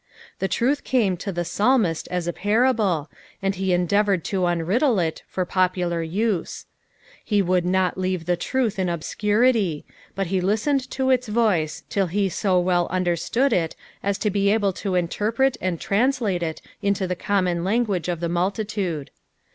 The 0.39 0.47
truth 0.47 0.83
came 0.83 1.15
to 1.17 1.31
the 1.31 1.45
psalmist 1.45 2.07
as 2.09 2.27
a 2.27 2.33
p^irable, 2.33 3.05
and 3.39 3.53
he 3.53 3.71
endeavoured 3.71 4.23
to 4.25 4.45
unriddle 4.47 4.97
it 4.97 5.21
for 5.27 5.45
popular 5.45 6.01
use; 6.01 6.65
he 7.23 7.43
would 7.43 7.65
not 7.67 7.99
leave 7.99 8.25
the 8.25 8.35
truth 8.35 8.79
in 8.79 8.89
obscurity, 8.89 9.85
but 10.15 10.25
he 10.25 10.41
listened 10.41 10.89
to 10.89 11.11
its 11.11 11.27
voice 11.27 11.83
till 11.87 12.07
he 12.07 12.29
so 12.29 12.59
welt 12.59 12.89
understood 12.89 13.53
it 13.53 13.75
as 14.01 14.17
to 14.17 14.31
be 14.31 14.49
able 14.49 14.73
to 14.73 14.95
interpret 14.95 15.55
and 15.61 15.79
translate 15.79 16.41
it 16.41 16.63
into 16.81 17.05
the 17.05 17.15
commoi) 17.15 17.63
language 17.63 18.09
of 18.09 18.21
the 18.21 18.27
multitude. 18.27 19.11